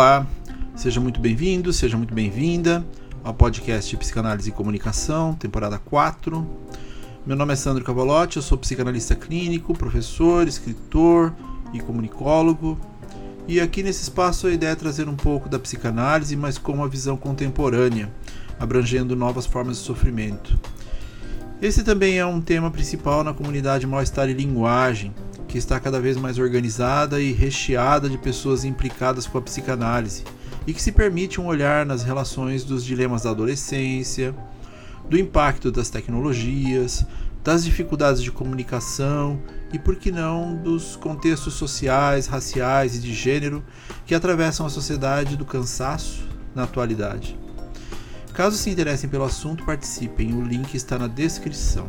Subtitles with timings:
[0.00, 0.26] Olá,
[0.74, 2.82] seja muito bem-vindo, seja muito bem-vinda
[3.22, 6.50] ao podcast Psicanálise e Comunicação, temporada 4.
[7.26, 11.34] Meu nome é Sandro Cavalotti, eu sou psicanalista clínico, professor, escritor
[11.74, 12.80] e comunicólogo.
[13.46, 16.88] E aqui nesse espaço a ideia é trazer um pouco da psicanálise, mas com uma
[16.88, 18.10] visão contemporânea,
[18.58, 20.58] abrangendo novas formas de sofrimento.
[21.60, 25.12] Esse também é um tema principal na comunidade Mal-Estar e Linguagem,
[25.50, 30.22] que está cada vez mais organizada e recheada de pessoas implicadas com a psicanálise
[30.64, 34.32] e que se permite um olhar nas relações dos dilemas da adolescência,
[35.08, 37.04] do impacto das tecnologias,
[37.42, 39.42] das dificuldades de comunicação
[39.72, 43.64] e, por que não, dos contextos sociais, raciais e de gênero
[44.06, 46.22] que atravessam a sociedade do cansaço
[46.54, 47.36] na atualidade.
[48.32, 51.88] Caso se interessem pelo assunto, participem, o link está na descrição.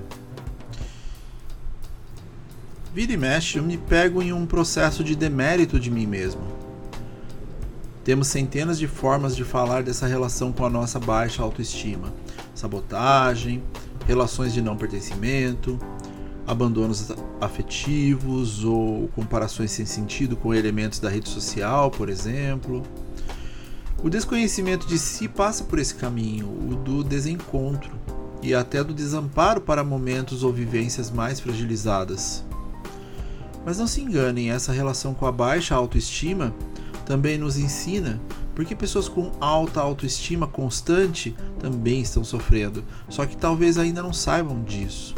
[2.94, 6.42] Vira e mexe, eu me pego em um processo de demérito de mim mesmo.
[8.04, 12.12] Temos centenas de formas de falar dessa relação com a nossa baixa autoestima:
[12.54, 13.64] sabotagem,
[14.06, 15.80] relações de não pertencimento,
[16.46, 22.84] abandonos afetivos ou comparações sem sentido com elementos da rede social, por exemplo.
[24.04, 27.92] O desconhecimento de si passa por esse caminho, o do desencontro
[28.44, 32.44] e até do desamparo para momentos ou vivências mais fragilizadas.
[33.66, 36.54] Mas não se enganem, essa relação com a baixa autoestima
[37.06, 38.20] também nos ensina
[38.56, 44.64] porque pessoas com alta autoestima constante também estão sofrendo, só que talvez ainda não saibam
[44.64, 45.16] disso.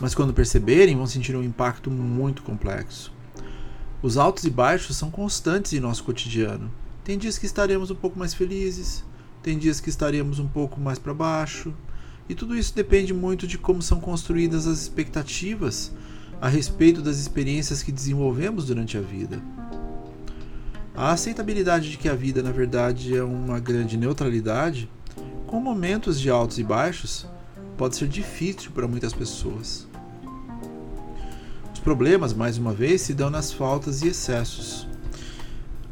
[0.00, 3.12] Mas quando perceberem, vão sentir um impacto muito complexo.
[4.02, 6.70] Os altos e baixos são constantes em nosso cotidiano.
[7.04, 9.04] Tem dias que estaremos um pouco mais felizes,
[9.42, 11.72] tem dias que estaremos um pouco mais para baixo,
[12.28, 15.92] e tudo isso depende muito de como são construídas as expectativas
[16.42, 19.40] a respeito das experiências que desenvolvemos durante a vida.
[20.92, 24.90] A aceitabilidade de que a vida, na verdade, é uma grande neutralidade,
[25.46, 27.28] com momentos de altos e baixos,
[27.78, 29.86] pode ser difícil para muitas pessoas.
[31.72, 34.88] Os problemas, mais uma vez, se dão nas faltas e excessos.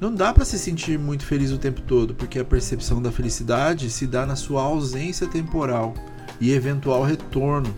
[0.00, 3.88] Não dá para se sentir muito feliz o tempo todo, porque a percepção da felicidade
[3.88, 5.94] se dá na sua ausência temporal
[6.40, 7.72] e eventual retorno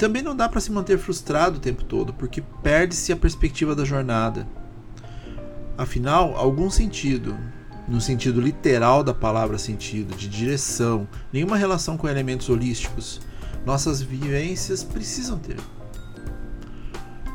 [0.00, 3.84] também não dá para se manter frustrado o tempo todo, porque perde-se a perspectiva da
[3.84, 4.48] jornada.
[5.76, 7.36] Afinal, algum sentido,
[7.86, 13.20] no sentido literal da palavra sentido, de direção, nenhuma relação com elementos holísticos,
[13.66, 15.58] nossas vivências precisam ter.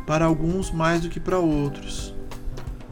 [0.07, 2.15] Para alguns mais do que para outros.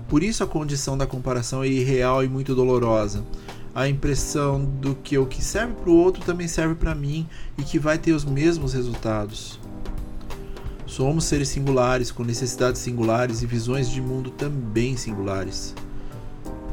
[0.07, 3.25] Por isso a condição da comparação é irreal e muito dolorosa,
[3.75, 7.63] a impressão do que o que serve para o outro também serve para mim e
[7.63, 9.59] que vai ter os mesmos resultados.
[10.85, 15.73] Somos seres singulares, com necessidades singulares e visões de mundo também singulares.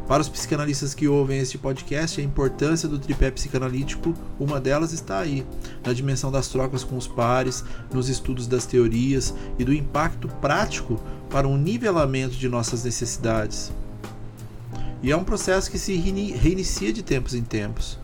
[0.07, 5.21] Para os psicanalistas que ouvem este podcast, a importância do tripé psicanalítico, uma delas está
[5.21, 5.47] aí,
[5.87, 11.01] na dimensão das trocas com os pares, nos estudos das teorias e do impacto prático
[11.31, 13.73] para um nivelamento de nossas necessidades.
[15.03, 17.99] E é um processo que se reinicia de tempos em tempos,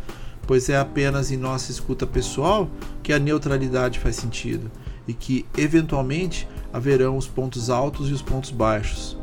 [0.47, 2.71] pois é apenas em nossa escuta pessoal
[3.03, 4.71] que a neutralidade faz sentido
[5.06, 9.17] e que, eventualmente, haverão os pontos altos e os pontos baixos.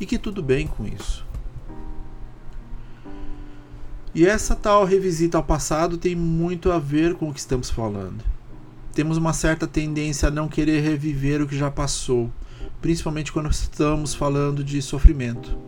[0.00, 1.24] E que tudo bem com isso.
[4.14, 8.24] E essa tal revisita ao passado tem muito a ver com o que estamos falando.
[8.94, 12.32] Temos uma certa tendência a não querer reviver o que já passou,
[12.80, 15.58] principalmente quando estamos falando de sofrimento.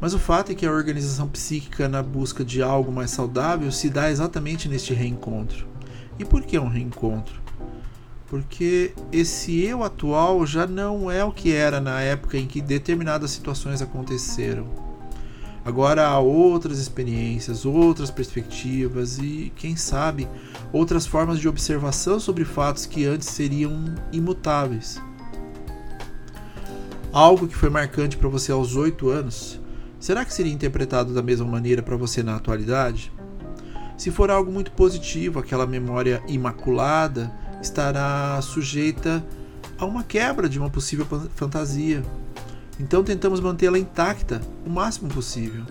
[0.00, 3.90] Mas o fato é que a organização psíquica na busca de algo mais saudável se
[3.90, 5.66] dá exatamente neste reencontro.
[6.18, 7.40] E por que um reencontro?
[8.26, 13.32] Porque esse eu atual já não é o que era na época em que determinadas
[13.32, 14.68] situações aconteceram.
[15.62, 20.26] Agora há outras experiências, outras perspectivas e, quem sabe,
[20.72, 25.02] outras formas de observação sobre fatos que antes seriam imutáveis.
[27.12, 29.59] Algo que foi marcante para você aos 8 anos
[30.00, 33.12] será que seria interpretado da mesma maneira para você na atualidade?
[33.96, 37.30] Se for algo muito positivo, aquela memória imaculada
[37.62, 39.22] estará sujeita
[39.78, 41.06] a uma quebra de uma possível
[41.36, 42.02] fantasia.
[42.78, 45.64] Então tentamos mantê-la intacta o máximo possível.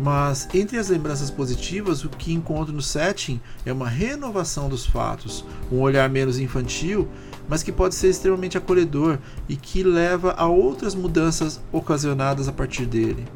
[0.00, 5.44] Mas entre as lembranças positivas, o que encontro no setting é uma renovação dos fatos,
[5.72, 7.08] um olhar menos infantil
[7.48, 9.18] mas que pode ser extremamente acolhedor
[9.48, 13.26] e que leva a outras mudanças ocasionadas a partir dele.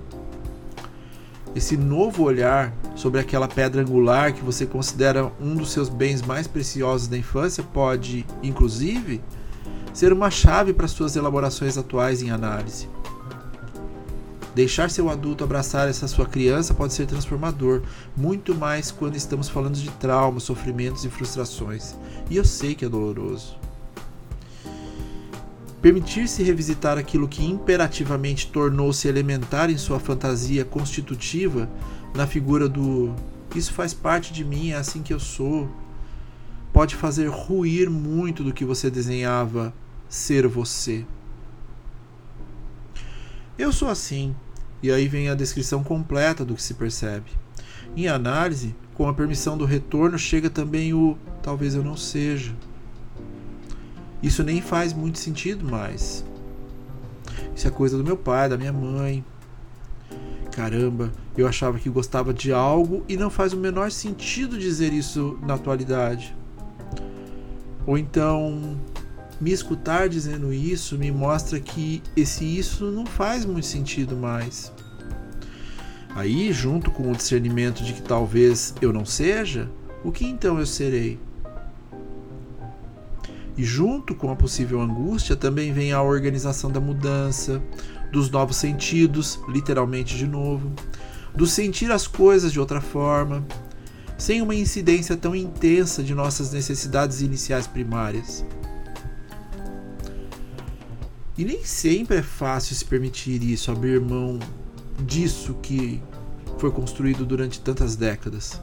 [1.55, 6.47] Esse novo olhar sobre aquela pedra angular que você considera um dos seus bens mais
[6.47, 9.23] preciosos da infância pode, inclusive,
[9.93, 12.89] ser uma chave para suas elaborações atuais em análise.
[14.55, 17.83] Deixar seu adulto abraçar essa sua criança pode ser transformador,
[18.17, 21.95] muito mais quando estamos falando de traumas, sofrimentos e frustrações.
[22.31, 23.57] E eu sei que é doloroso.
[25.81, 31.69] Permitir-se revisitar aquilo que imperativamente tornou-se elementar em sua fantasia constitutiva
[32.15, 33.13] na figura do
[33.55, 35.69] isso faz parte de mim, é assim que eu sou,
[36.73, 39.75] pode fazer ruir muito do que você desenhava
[40.09, 41.05] ser você.
[43.59, 44.35] Eu sou assim,
[44.83, 47.31] e aí vem a descrição completa do que se percebe.
[47.95, 52.55] Em análise, com a permissão do retorno, chega também o talvez eu não seja.
[54.23, 56.25] Isso nem faz muito sentido mais.
[57.55, 59.25] Isso é coisa do meu pai, da minha mãe.
[60.53, 65.39] Caramba, eu achava que gostava de algo e não faz o menor sentido dizer isso
[65.43, 66.35] na atualidade.
[67.87, 68.79] Ou então,
[69.43, 74.73] me escutar dizendo isso me mostra que esse isso não faz muito sentido mais.
[76.15, 79.69] Aí, junto com o discernimento de que talvez eu não seja,
[80.05, 81.19] o que então eu serei?
[83.57, 87.61] E junto com a possível angústia também vem a organização da mudança,
[88.13, 90.71] dos novos sentidos, literalmente de novo,
[91.35, 93.45] do sentir as coisas de outra forma,
[94.17, 98.45] sem uma incidência tão intensa de nossas necessidades iniciais primárias.
[101.37, 104.39] E nem sempre é fácil se permitir isso, abrir mão
[105.07, 106.03] disso que
[106.59, 108.61] foi construído durante tantas décadas.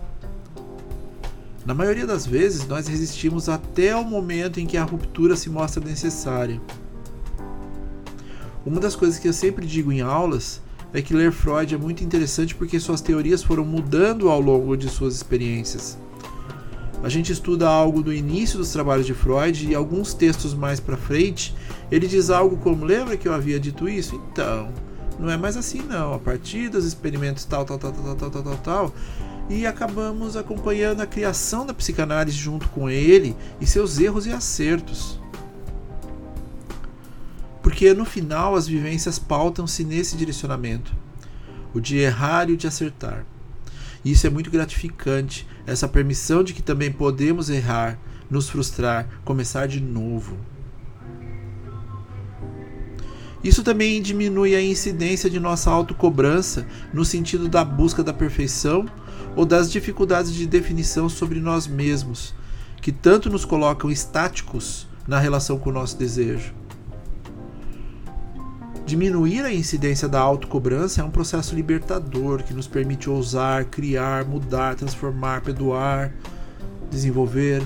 [1.65, 5.83] Na maioria das vezes, nós resistimos até o momento em que a ruptura se mostra
[5.83, 6.61] necessária.
[8.65, 10.61] Uma das coisas que eu sempre digo em aulas
[10.93, 14.89] é que ler Freud é muito interessante porque suas teorias foram mudando ao longo de
[14.89, 15.97] suas experiências
[17.03, 20.97] a gente estuda algo do início dos trabalhos de Freud e alguns textos mais para
[20.97, 21.55] frente,
[21.91, 24.15] ele diz algo como: lembra que eu havia dito isso?
[24.15, 24.69] Então,
[25.17, 26.13] não é mais assim não.
[26.13, 28.93] A partir dos experimentos tal, tal, tal, tal, tal, tal, tal, tal
[29.49, 35.19] e acabamos acompanhando a criação da psicanálise junto com ele e seus erros e acertos.
[37.63, 40.93] Porque no final as vivências pautam-se nesse direcionamento,
[41.73, 43.25] o de errar e o de acertar.
[44.03, 47.99] E isso é muito gratificante, essa permissão de que também podemos errar,
[48.29, 50.37] nos frustrar, começar de novo.
[53.43, 58.85] Isso também diminui a incidência de nossa autocobrança no sentido da busca da perfeição
[59.35, 62.33] ou das dificuldades de definição sobre nós mesmos,
[62.81, 66.58] que tanto nos colocam estáticos na relação com o nosso desejo.
[68.89, 74.73] Diminuir a incidência da autocobrança é um processo libertador que nos permite ousar, criar, mudar,
[74.73, 76.11] transformar, perdoar,
[76.89, 77.61] desenvolver.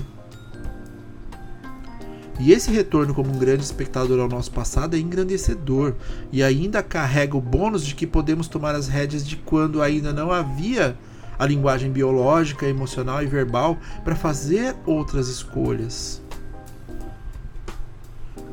[2.38, 5.94] E esse retorno como um grande espectador ao nosso passado é engrandecedor
[6.30, 10.30] e ainda carrega o bônus de que podemos tomar as rédeas de quando ainda não
[10.30, 10.94] havia
[11.38, 16.22] a linguagem biológica, emocional e verbal para fazer outras escolhas.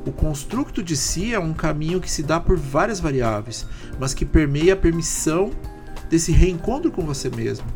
[0.05, 3.67] O construto de si é um caminho que se dá por várias variáveis,
[3.99, 5.51] mas que permeia a permissão
[6.09, 7.67] desse reencontro com você mesmo.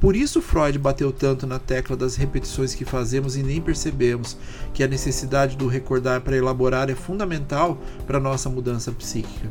[0.00, 4.36] Por isso Freud bateu tanto na tecla das repetições que fazemos e nem percebemos
[4.74, 9.50] que a necessidade do recordar para elaborar é fundamental para nossa mudança psíquica.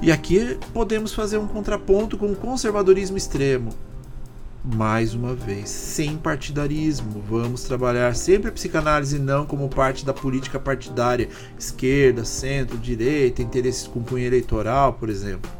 [0.00, 3.70] E aqui podemos fazer um contraponto com o conservadorismo extremo,
[4.64, 7.22] mais uma vez, sem partidarismo.
[7.28, 13.86] Vamos trabalhar sempre a psicanálise não como parte da política partidária, esquerda, centro, direita, interesses
[13.86, 15.50] com cunho eleitoral, por exemplo,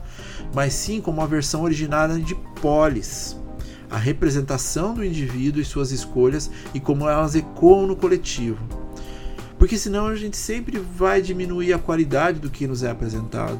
[0.54, 3.36] mas sim como a versão originária de polis,
[3.90, 8.58] a representação do indivíduo e suas escolhas e como elas ecoam no coletivo.
[9.58, 13.58] Porque senão a gente sempre vai diminuir a qualidade do que nos é apresentado.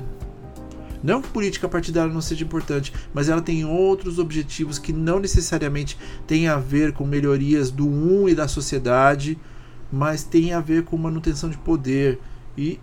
[1.02, 5.96] Não que política partidária não seja importante, mas ela tem outros objetivos que não necessariamente
[6.26, 9.38] têm a ver com melhorias do um e da sociedade,
[9.90, 12.18] mas tem a ver com manutenção de poder
[12.56, 12.78] e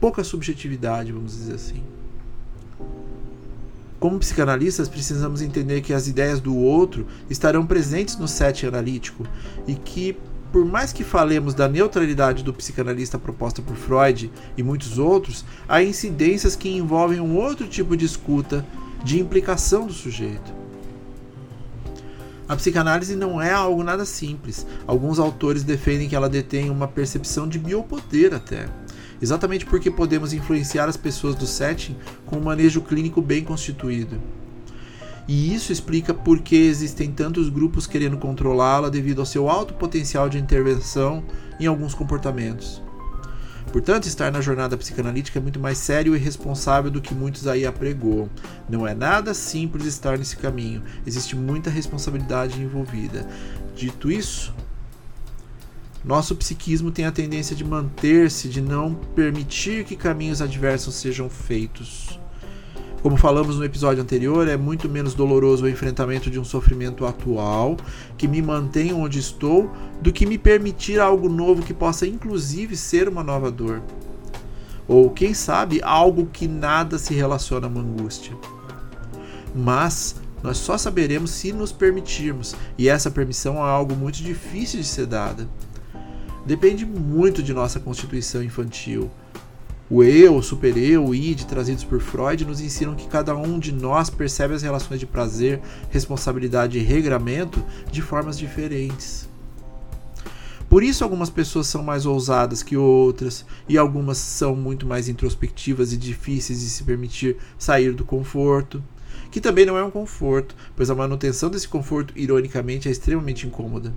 [0.00, 1.82] pouca subjetividade, vamos dizer assim.
[3.98, 9.26] Como psicanalistas, precisamos entender que as ideias do outro estarão presentes no set analítico
[9.66, 10.14] e que
[10.54, 15.82] por mais que falemos da neutralidade do psicanalista proposta por Freud e muitos outros, há
[15.82, 18.64] incidências que envolvem um outro tipo de escuta,
[19.02, 20.54] de implicação do sujeito.
[22.48, 24.64] A psicanálise não é algo nada simples.
[24.86, 28.68] Alguns autores defendem que ela detém uma percepção de biopoder até.
[29.20, 31.96] Exatamente porque podemos influenciar as pessoas do setting
[32.26, 34.20] com um manejo clínico bem constituído.
[35.26, 40.28] E isso explica por que existem tantos grupos querendo controlá-la devido ao seu alto potencial
[40.28, 41.24] de intervenção
[41.58, 42.82] em alguns comportamentos.
[43.72, 47.66] Portanto, estar na jornada psicanalítica é muito mais sério e responsável do que muitos aí
[47.66, 48.28] apregoam.
[48.68, 53.26] Não é nada simples estar nesse caminho, existe muita responsabilidade envolvida.
[53.74, 54.54] Dito isso,
[56.04, 62.20] nosso psiquismo tem a tendência de manter-se, de não permitir que caminhos adversos sejam feitos.
[63.04, 67.76] Como falamos no episódio anterior, é muito menos doloroso o enfrentamento de um sofrimento atual
[68.16, 69.70] que me mantém onde estou
[70.00, 73.82] do que me permitir algo novo que possa inclusive ser uma nova dor.
[74.88, 78.34] Ou, quem sabe, algo que nada se relaciona a uma angústia.
[79.54, 84.86] Mas nós só saberemos se nos permitirmos, e essa permissão é algo muito difícil de
[84.86, 85.46] ser dada
[86.44, 89.10] depende muito de nossa constituição infantil.
[89.90, 93.70] O eu, o super-eu, o id, trazidos por Freud, nos ensinam que cada um de
[93.70, 95.60] nós percebe as relações de prazer,
[95.90, 97.62] responsabilidade e regramento
[97.92, 99.28] de formas diferentes.
[100.70, 105.92] Por isso, algumas pessoas são mais ousadas que outras, e algumas são muito mais introspectivas
[105.92, 108.82] e difíceis de se permitir sair do conforto,
[109.30, 113.92] que também não é um conforto, pois a manutenção desse conforto, ironicamente, é extremamente incômoda.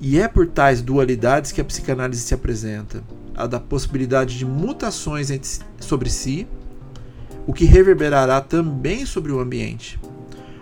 [0.00, 3.02] E é por tais dualidades que a psicanálise se apresenta:
[3.38, 5.30] a da possibilidade de mutações
[5.78, 6.46] sobre si,
[7.46, 9.98] o que reverberará também sobre o ambiente.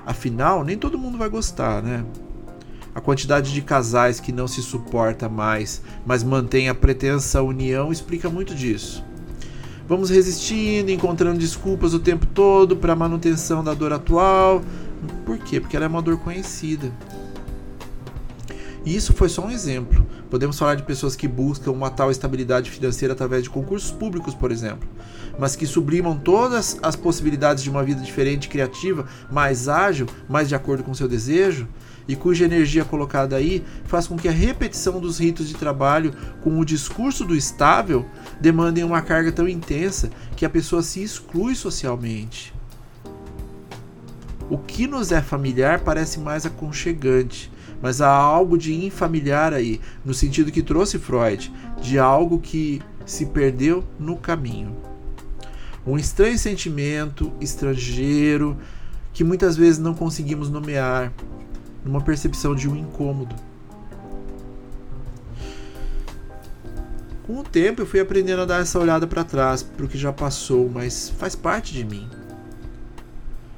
[0.05, 2.05] Afinal, nem todo mundo vai gostar, né?
[2.95, 8.29] A quantidade de casais que não se suporta mais, mas mantém a pretensa união explica
[8.29, 9.03] muito disso.
[9.89, 14.63] Vamos resistindo, encontrando desculpas o tempo todo para a manutenção da dor atual.
[15.25, 15.61] Por quê?
[15.61, 16.93] Porque ela é uma dor conhecida.
[18.85, 20.06] E isso foi só um exemplo.
[20.31, 24.51] Podemos falar de pessoas que buscam uma tal estabilidade financeira através de concursos públicos, por
[24.51, 24.89] exemplo,
[25.39, 30.55] mas que sublimam todas as possibilidades de uma vida diferente, criativa, mais ágil, mais de
[30.55, 31.69] acordo com seu desejo,
[32.09, 36.59] e cuja energia colocada aí faz com que a repetição dos ritos de trabalho com
[36.59, 38.07] o discurso do estável
[38.41, 42.55] demandem uma carga tão intensa que a pessoa se exclui socialmente.
[44.49, 50.15] O que nos é familiar parece mais aconchegante, mas há algo de infamiliar aí, no
[50.15, 54.77] sentido que trouxe Freud, de algo que se perdeu no caminho.
[55.87, 58.57] Um estranho sentimento, estrangeiro,
[59.13, 61.13] que muitas vezes não conseguimos nomear,
[61.85, 63.35] numa percepção de um incômodo.
[67.27, 69.99] Com o tempo eu fui aprendendo a dar essa olhada para trás, para o que
[69.99, 72.09] já passou, mas faz parte de mim.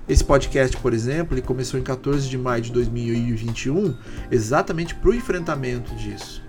[0.08, 3.94] Esse podcast, por exemplo, ele começou em 14 de maio de 2021,
[4.30, 6.42] exatamente para o enfrentamento disso.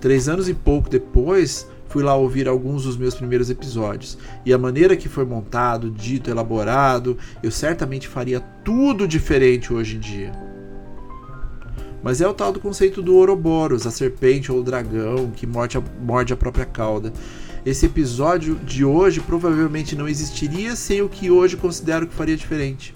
[0.00, 4.18] Três anos e pouco depois, fui lá ouvir alguns dos meus primeiros episódios.
[4.44, 10.00] E a maneira que foi montado, dito, elaborado, eu certamente faria tudo diferente hoje em
[10.00, 10.32] dia.
[12.02, 15.78] Mas é o tal do conceito do Ouroboros, a serpente ou o dragão que morde
[15.78, 17.12] a, morde a própria cauda.
[17.66, 22.94] Esse episódio de hoje provavelmente não existiria sem o que hoje considero que faria diferente.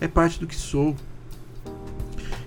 [0.00, 0.94] É parte do que sou.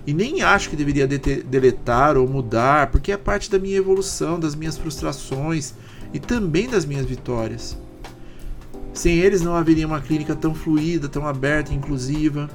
[0.06, 4.54] E nem acho que deveria deletar ou mudar, porque é parte da minha evolução, das
[4.54, 5.74] minhas frustrações
[6.12, 7.78] e também das minhas vitórias.
[8.92, 12.50] Sem eles não haveria uma clínica tão fluida, tão aberta e inclusiva.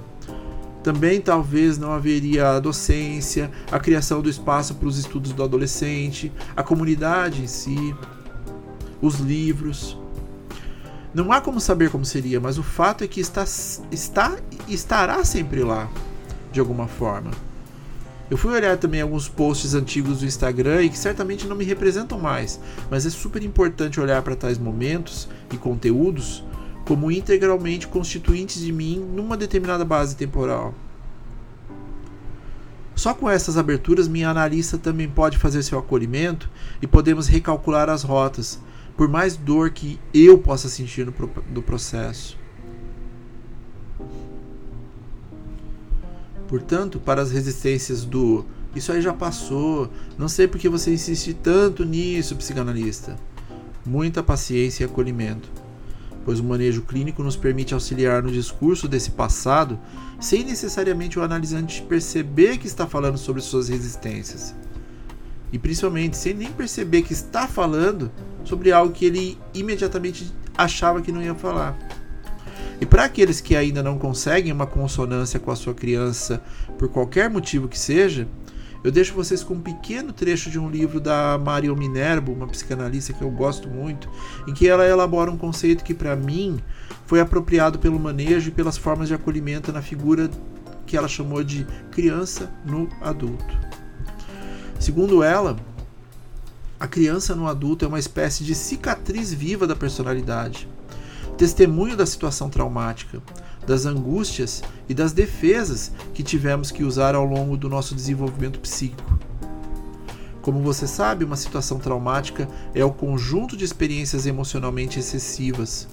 [0.84, 6.31] Também talvez não haveria a docência, a criação do espaço para os estudos do adolescente,
[6.55, 7.96] a comunidade em si
[9.01, 9.98] os livros.
[11.13, 13.44] Não há como saber como seria, mas o fato é que está,
[13.91, 14.38] está
[14.68, 15.89] estará sempre lá,
[16.51, 17.32] de alguma forma.
[18.29, 22.20] Eu fui olhar também alguns posts antigos do Instagram e que certamente não me representam
[22.20, 26.44] mais, mas é super importante olhar para tais momentos e conteúdos
[26.86, 30.75] como integralmente constituintes de mim numa determinada base temporal.
[32.96, 36.50] Só com essas aberturas, minha analista também pode fazer seu acolhimento
[36.82, 38.60] e podemos recalcular as rotas,
[39.00, 41.13] por mais dor que eu possa sentir no,
[41.53, 42.38] no processo.
[46.50, 48.44] Portanto, para as resistências do
[48.75, 53.15] isso aí já passou, não sei por que você insiste tanto nisso, psicanalista.
[53.86, 55.50] Muita paciência e acolhimento,
[56.25, 59.79] pois o manejo clínico nos permite auxiliar no discurso desse passado
[60.20, 64.53] sem necessariamente o analisante perceber que está falando sobre suas resistências
[65.51, 68.12] e principalmente sem nem perceber que está falando
[68.44, 71.77] sobre algo que ele imediatamente achava que não ia falar.
[72.82, 76.41] E para aqueles que ainda não conseguem uma consonância com a sua criança,
[76.77, 78.27] por qualquer motivo que seja,
[78.82, 83.12] eu deixo vocês com um pequeno trecho de um livro da Marion Minervo, uma psicanalista
[83.12, 84.10] que eu gosto muito,
[84.48, 86.62] em que ela elabora um conceito que, para mim,
[87.06, 90.29] foi apropriado pelo manejo e pelas formas de acolhimento na figura
[90.86, 93.69] que ela chamou de criança no adulto.
[94.79, 95.57] Segundo ela,
[96.79, 100.69] a criança no adulto é uma espécie de cicatriz viva da personalidade,
[101.38, 103.21] testemunho da situação traumática,
[103.67, 109.19] das angústias e das defesas que tivemos que usar ao longo do nosso desenvolvimento psíquico.
[110.41, 115.89] Como você sabe, uma situação traumática é o conjunto de experiências emocionalmente excessivas,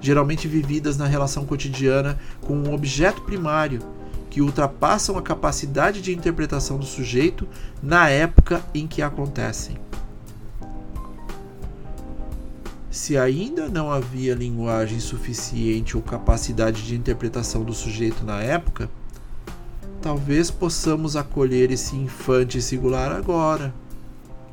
[0.00, 3.80] geralmente vividas na relação cotidiana com um objeto primário,
[4.36, 7.48] que ultrapassam a capacidade de interpretação do sujeito
[7.82, 9.78] na época em que acontecem.
[12.90, 18.90] Se ainda não havia linguagem suficiente ou capacidade de interpretação do sujeito na época,
[20.02, 23.72] talvez possamos acolher esse infante singular agora,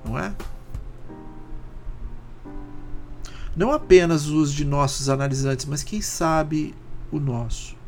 [0.06, 0.34] não é?
[3.54, 6.74] Não apenas os de nossos analisantes, mas quem sabe
[7.12, 7.83] o nosso.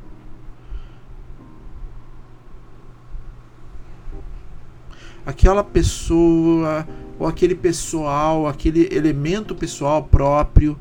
[5.25, 10.77] Aquela pessoa ou aquele pessoal, aquele elemento pessoal próprio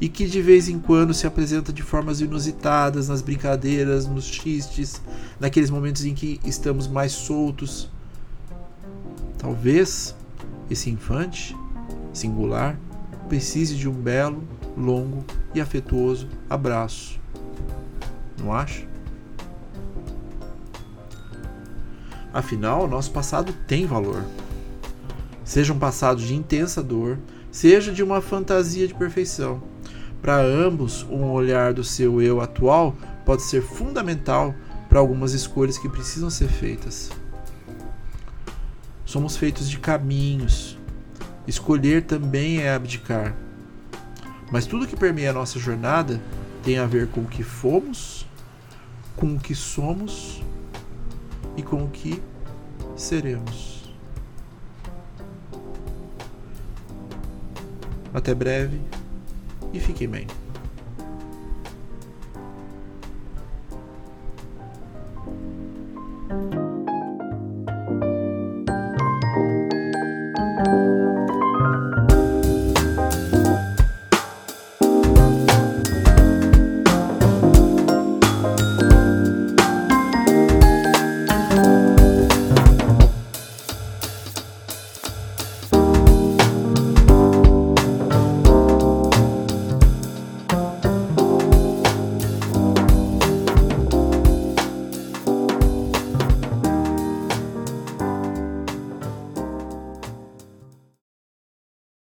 [0.00, 5.00] e que de vez em quando se apresenta de formas inusitadas nas brincadeiras, nos xistes,
[5.38, 7.90] naqueles momentos em que estamos mais soltos.
[9.38, 10.14] Talvez
[10.70, 11.54] esse infante
[12.12, 12.78] singular
[13.28, 14.42] precise de um belo,
[14.76, 15.24] longo
[15.54, 17.20] e afetuoso abraço.
[18.38, 18.93] Não acha?
[22.34, 24.22] Afinal, nosso passado tem valor
[25.44, 27.18] seja um passado de intensa dor,
[27.52, 29.62] seja de uma fantasia de perfeição.
[30.22, 34.54] Para ambos, um olhar do seu eu atual pode ser fundamental
[34.88, 37.10] para algumas escolhas que precisam ser feitas.
[39.04, 40.78] Somos feitos de caminhos.
[41.46, 43.36] Escolher também é abdicar.
[44.50, 46.20] Mas tudo que permeia a nossa jornada
[46.62, 48.26] tem a ver com o que fomos,
[49.14, 50.42] com o que somos
[51.56, 52.22] e com o que
[52.96, 53.84] seremos.
[58.12, 58.80] Até breve
[59.72, 60.26] e fiquem bem.